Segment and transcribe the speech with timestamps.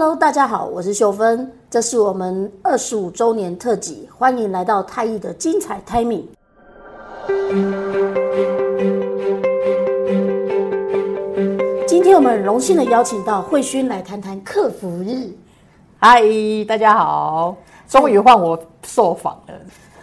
[0.00, 6.24] Hello，大家好，我是秀芬，这是我们二十五周年特辑，欢迎来到太艺的精彩 Timing。
[11.86, 15.28] 今天我们很荣幸的邀请到慧勋来谈谈客服日。
[15.98, 16.22] 嗨，
[16.66, 17.54] 大家好，
[17.86, 19.54] 终于换我受访了。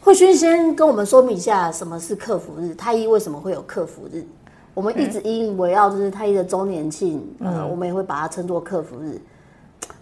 [0.00, 4.24] 慧勋先跟我们说明一下什么是客服日，太毅为什么会有客服日？
[4.72, 9.20] 我们一直引以为傲就是太一的周年庆，嗯、呃，我们也会把它称作客服日。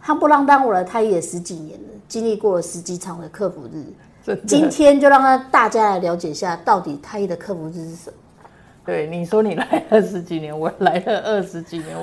[0.05, 3.85] 夯不啷当，我来太毅也十几年了，经历过了十几场的客服日。
[4.47, 8.17] 今天就让他大家来了解一下，到底太医的客服日是什么？
[8.85, 11.97] 对，你说你来二十几年，我来了二十几年。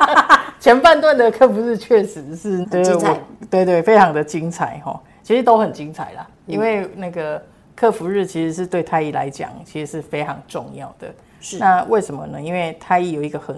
[0.60, 3.14] 前半段的客服日确实是精彩，
[3.48, 5.00] 对，对对，非常的精彩哈。
[5.22, 7.42] 其实都很精彩啦，因为那个
[7.74, 11.08] 客服日其实是对太医来讲，其实是非常重要的。
[11.40, 12.40] 是，那为什么呢？
[12.40, 13.56] 因为太医有一个很。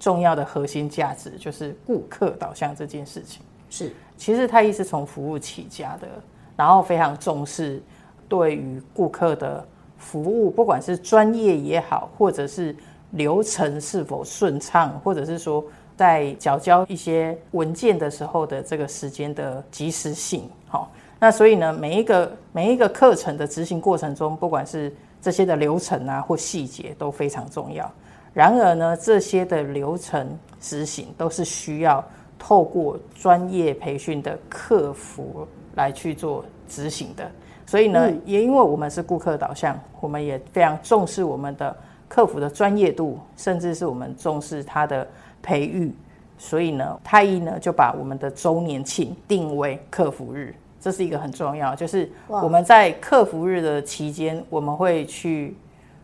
[0.00, 3.42] 重要的核心价值就是顾客导向这件事情。
[3.68, 6.08] 是，其实太一是从服务起家的，
[6.56, 7.80] 然后非常重视
[8.28, 9.64] 对于顾客的
[9.96, 12.74] 服务，不管是专业也好，或者是
[13.12, 15.64] 流程是否顺畅，或者是说
[15.96, 20.48] 在缴交一些文件的时候的这个时间的及时性。
[20.66, 27.88] 好，那所以呢，每一个每一个课程的执行过程中，不管是这些的流程啊或细节都非常重要。
[28.32, 32.04] 然而呢，这些的流程执行都是需要
[32.38, 37.28] 透过专业培训的客服来去做执行的。
[37.66, 41.76] 所以呢，嗯、也因为我们是顾客导向，我们也非常重视我们的
[42.08, 45.06] 客服的专业度，甚至是我们重视他的
[45.42, 45.92] 培育。
[46.38, 55.56] 所以呢，太医呢就把我们的周年庆定为客服日，这是一个很重要，就是我们在客服日的期间，我们会去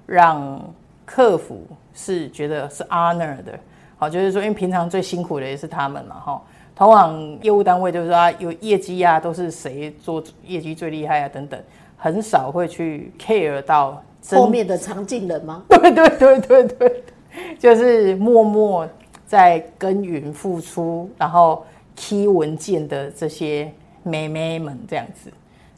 [0.07, 0.61] 让。
[1.07, 3.59] 客服是觉得是 honor 的，
[3.97, 6.43] 好，就是说，因为平常最辛苦的也是他们嘛，哈。
[6.75, 11.59] 通往业务单位就是说啊，有业绩啊，都是谁做业绩最厉害啊，等等，
[11.97, 15.63] 很少会去 care 到后面的常进人吗？
[15.71, 17.05] 对对对对对，
[17.59, 18.87] 就是默默
[19.25, 21.65] 在耕耘付出，然后
[21.95, 23.73] key 文件的这些
[24.03, 25.33] 妹妹们这样子，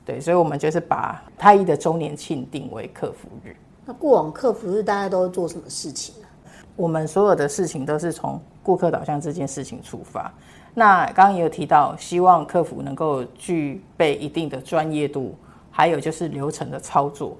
[0.04, 3.54] 对，所以我们就是把太一的周年庆定为客服日。
[3.88, 6.28] 那过往客服是大家都会做什么事情呢？
[6.76, 10.30] 我们所有的事情都是从顾客导向这件事情出发。
[10.74, 15.34] 那刚刚也有提到，希望客服能够具备一定的专业度，
[15.70, 17.34] 还有就是流程的操作。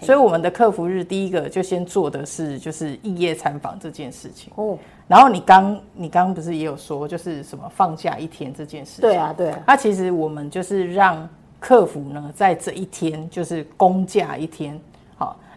[0.00, 4.50] 所以我们的客服日第一个就先做的是就是异业参访这件事情。
[4.56, 4.78] 哦。
[5.06, 9.02] 然后你刚你刚刚不是也有说，就是什么放假一天这件事情？
[9.02, 9.62] 对啊，对啊。
[9.66, 11.28] 那其实我们就是让
[11.58, 14.80] 客服呢在这一天就是公假一天。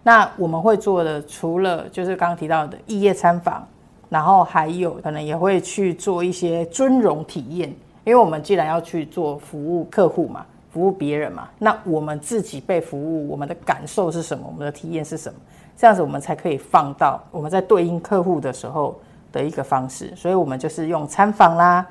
[0.06, 3.66] 那我们会做的，除了就是刚刚提到的异业参访，
[4.09, 7.69] 然后还有可能也会去做一些尊荣体验，
[8.03, 14.44] 因为我们既然要去做服务客户嘛，服务别人嘛，那我们自己被服务，我们的感受是什么？
[14.46, 15.40] 我们的体验是什么？
[15.78, 19.00] 这样子我们才可以放到我们在对应客户的时候
[19.31, 20.14] 的一个方式。
[20.18, 21.85] 所以我们就是用参访啦、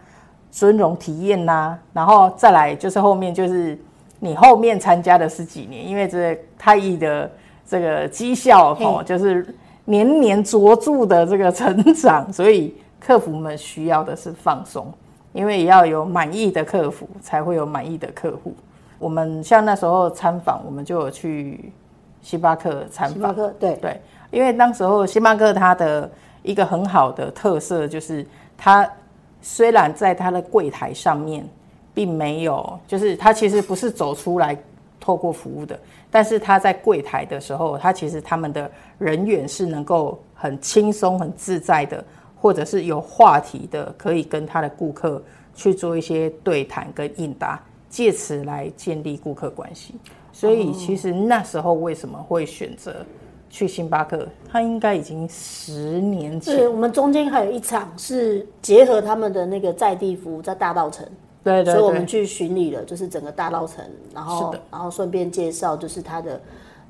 [0.50, 3.76] 尊荣体验啦，然后再来就是后面就是
[4.20, 7.30] 你后面参加的是几年，因为这太毅的。
[7.72, 9.46] 这个绩效哦，就是
[9.86, 14.92] 年年卓著的这个成长，所以客服们需要的是放松，
[15.32, 18.54] 因为要有满意的客服，才会有满意的客户。
[18.98, 21.72] 我们像那时候参访，我们就有去
[22.20, 23.14] 星巴克参访。
[23.14, 23.98] 星巴克，对对，
[24.30, 26.10] 因为当时候星巴克它的
[26.42, 28.86] 一个很好的特色就是，它
[29.40, 31.42] 虽然在它的柜台上面
[31.94, 34.54] 并没有，就是它其实不是走出来。
[35.02, 35.76] 透过服务的，
[36.12, 42.02] 但是他在柜台的时候，他其实他们的人员是能够很轻松、很自在的，
[42.40, 45.20] 或者是有话题的，可以跟他的顾客
[45.56, 49.94] 去做一些对谈跟应答，借此来建立顾客关系。
[50.32, 53.04] 所以，其实那时候为什么会选择
[53.50, 54.26] 去星巴克？
[54.48, 56.56] 他应该已经十年前。
[56.56, 61.04] 是我们中间还有一场是结合他们的那个在地服务，在大稻城。
[61.44, 63.84] 对，对，所以我们去巡礼了，就是整个大稻城，
[64.14, 66.40] 然后然后顺便介绍，就是他的，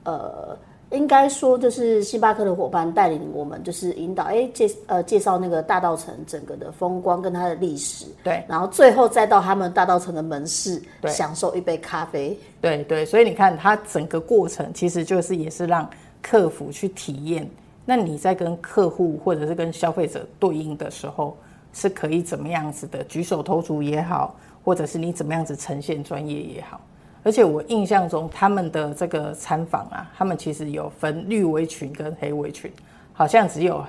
[0.04, 0.56] 呃，
[0.90, 15.88] 应该说就是星巴克的伙伴带领我们，就是引导，哎，介呃介绍那个大稻城整个的风光跟它的历史，对，然后最后再到他们大稻城的门市，对，享受一杯咖啡，对对，所以你看，它整个过程其实就是也是让
[16.20, 17.48] 客服去体验，
[17.86, 21.34] 那你在跟客户或者是跟消费者对应的时候。
[21.72, 26.80] 是可以怎么样子的举手投足也好，或者是你怎么样子呈现专业也好。
[27.24, 32.70] 而且我印象中他们的这个参访啊，他们其实有分绿围裙跟黑围裙，
[33.12, 33.84] 好像只有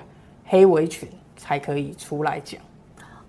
[0.46, 2.62] 黑围裙才可以出来讲。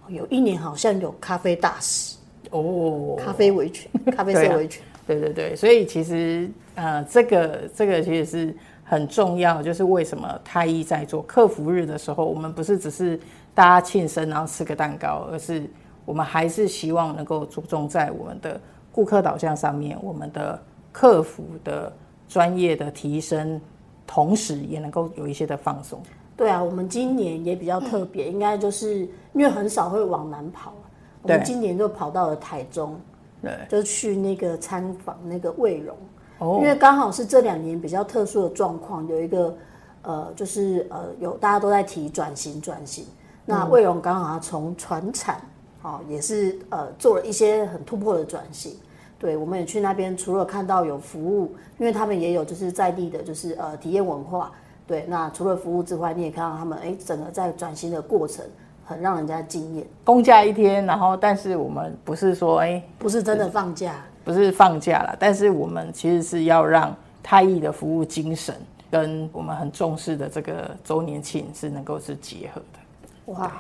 [0.08, 2.16] 有一年好像有咖啡大使
[2.50, 13.18] 哦，咖啡围裙， 咖啡色维权，对对对，所以其实呃，这个这个其实是很重要，就是为什么太医在做客服日的时候，我们不是只是
[13.54, 15.68] 大家庆生然后吃个蛋糕，而是
[16.04, 18.60] 我们还是希望能够注重在我们的
[18.92, 21.90] 顾客导向上面，我们的客服的
[22.28, 23.60] 专业的提升，
[24.06, 26.00] 同时也能够有一些的放松。
[26.36, 30.74] 对啊，我们今年也比较特别，应该就是因为很少会往南跑，
[31.22, 33.00] 我们今年就跑到了台中，
[33.40, 35.96] 对，就去那个参访那个卫荣，
[36.44, 39.56] 哦，因为刚好是这两年比较特殊的状况，有一个
[40.02, 43.06] 呃，就是呃，有大家都在提转型转型，
[43.46, 45.40] 那魏荣刚好从传产，
[45.82, 48.76] 哦，也是呃做了一些很突破的转型，
[49.18, 54.52] 对，我们也去那边，除了看到有服务，因为他们也有就是在地的，就是呃体验文化。
[54.86, 58.44] 对，那除了服务之外，你也看到他们，哎，整个在转型的过程
[58.84, 59.86] 很让人家惊艳。
[60.04, 63.94] 公假一天，然后但是我们不是说，哎，不是真的放假，
[64.24, 68.54] 不是放假了，但是我们其实是要让太艺的服务精神
[68.90, 73.32] 跟我们很重视的这个周年庆是能够是结合的。
[73.32, 73.52] 哇，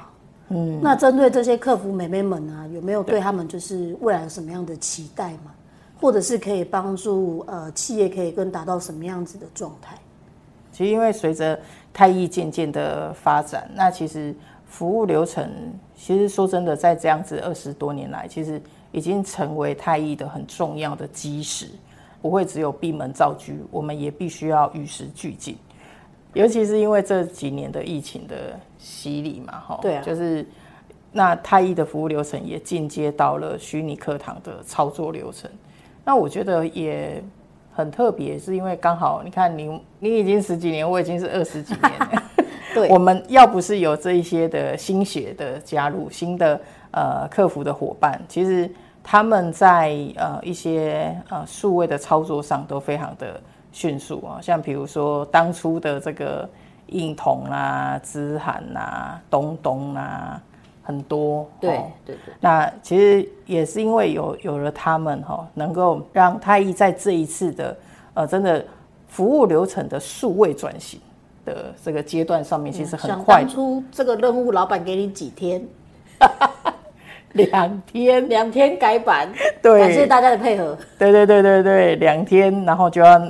[0.48, 5.52] 嗯，那针对这些客服美眉们、啊，有没有对他们就是未来有什么样的期待吗？
[6.00, 9.96] 或者是可以帮助呃企业可以更达到什么样子的状态？
[10.70, 11.58] 其实，因为随着
[11.92, 14.34] 太毅渐渐的发展，那其实
[14.66, 15.48] 服务流程，
[15.96, 18.60] 其实说真的，在这样子二十多年来，其实
[18.94, 21.68] 已经成为太医的很重要的基石，
[22.22, 25.56] 不会只有闭门造车，我们也必须要与时俱进。
[26.32, 30.46] 尤其是因为这几年的疫情的洗礼嘛，哈，对啊，就是
[31.12, 35.50] 那太医的服务流程也进阶到了虚拟课堂的操作流程，
[36.04, 37.22] 那我觉得也。
[37.76, 42.22] 很特别，是因为刚好你看你你已经十几年，我已经是二十几年了。
[42.72, 46.60] 对，我们要不是有这一些的新血的加入，新的
[46.92, 48.70] 呃客服的伙伴，其实
[49.04, 53.40] 他们在呃一些呃数位的操作上都非常的
[53.70, 54.40] 迅速啊。
[54.42, 56.48] 像比如说当初的这个
[56.86, 60.42] 印童啊、资涵啊、东东啊。
[60.86, 67.74] 很多对对对，那其实也是因为有有了他们哈，能够让太毅在这一次的
[68.12, 68.62] 呃真的
[69.08, 71.00] 服务流程的数位转型
[71.42, 73.40] 的这个阶段上面，其实很快。
[73.40, 75.66] 当初这个任务，老板给你几天？
[77.50, 79.28] 两天，两天改版。
[79.60, 80.76] 对，感谢大家的配合。
[80.98, 83.20] 对对对对对，两天，然后就要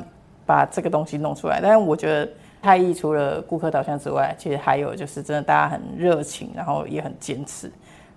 [0.46, 1.60] 把这个东西弄出来。
[1.60, 2.28] 但是我觉得。
[2.64, 7.70] 太毅除了顾客导向之外，其实还有就是真的大家很热情，然后也很坚持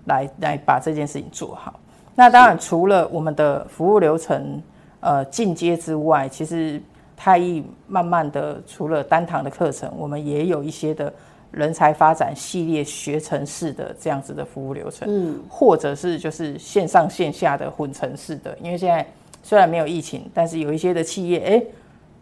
[0.06, 1.78] 来，来来把这件事情做好。
[2.14, 4.62] 那当然除了我们的服务流程
[5.00, 6.80] 呃进阶之外，其实
[7.14, 11.12] 太毅慢慢的除了单堂的课程，我们也有一些的
[11.50, 18.56] 人才发展系列学程式的这样子的服务流程，嗯，或者是就是线上线下的混成式的。
[18.62, 19.06] 因为现在
[19.42, 21.50] 虽然没有疫情，但是有一些的企业哎。
[21.52, 21.66] 欸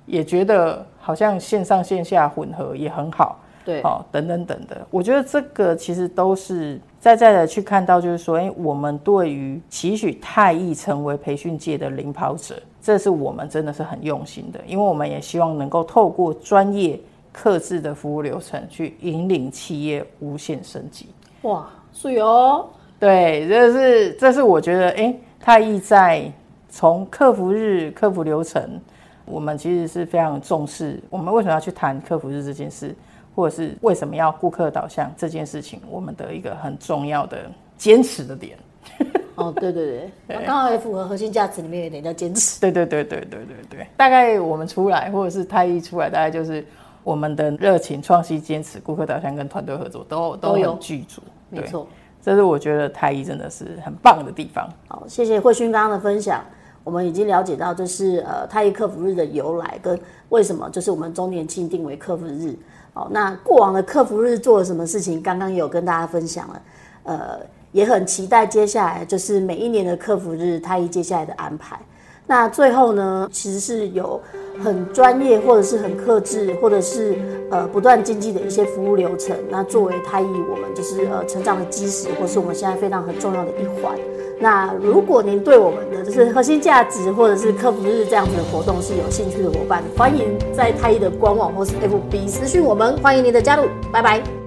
[0.07, 4.87] 也觉得好像线上线下混合也很好，对，哦，等等等的。
[4.89, 16.97] 我觉得这个其实都是在在的去看到，就是说，哎，我们对于期许太易成为培训界的领跑者，这是我们真的是很用心的，因为我们也希望能够透过专业、
[17.39, 21.07] 客制的服务流程去引领企业无限升级。
[21.43, 22.67] 哇，是哦，
[22.99, 26.33] 对，这是这是我觉得，哎，太毅在
[26.71, 28.81] 从客服日、客服流程。
[29.27, 32.95] 我们其实是非常重视，我们为什么要去谈客服日这件事，
[33.35, 38.57] 或者是为什么要顾客导向这件事情，我们的一个很重要的坚持的点。
[39.35, 39.85] 哦，对对
[40.29, 42.61] 对，对刚好也符合核心价值里面有点叫坚持。
[42.61, 46.65] 对对对对对对对，大概我们出来，或者是太毅出来，大概就是
[47.07, 51.23] 我们的热情、创新、坚持、顾客导向跟团队合作都都有具足。
[51.49, 51.87] 没错，
[52.21, 54.69] 这是我觉得太医真的是很棒的地方。
[54.89, 56.45] 好，谢谢慧勋刚刚的分享。
[56.83, 59.97] 我们已经了解到，就是呃，太医客服日的由来跟
[60.31, 62.53] 为什么，就是我们周年庆定为客服日。
[62.93, 65.23] 好，那过往的客服日做了什么事情？
[65.23, 66.63] 刚刚有跟大家分享了，
[67.05, 67.39] 呃，
[67.71, 71.79] 也很期待接下来就是每一年的客服日，太医接下来的安排。
[72.27, 74.21] 那最后呢，其实是有
[74.63, 77.15] 很专业或者是很克制，或者是
[77.51, 79.37] 呃不断精进的一些服务流程。
[79.49, 83.97] 那作为太毅，我们就是呃成长的基石，或是我们现在非常很重要的一环。
[84.39, 94.46] 那如果您对我们的就是核心价值或者是客服日这样子的活动是有兴趣的伙伴，欢迎在太毅的官网或是 FB 私讯我们，欢迎您的加入，拜拜。